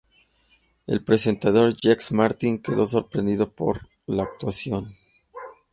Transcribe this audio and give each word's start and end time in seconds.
El 0.87 1.03
presentador 1.03 1.75
Jacques 1.79 2.11
Martin 2.11 2.57
quedó 2.59 2.87
sorprendido 2.87 3.51
por 3.53 3.87
la 4.07 4.23
actuación. 4.23 4.87